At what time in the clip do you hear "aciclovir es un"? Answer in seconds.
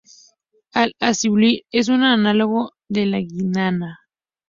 1.09-2.01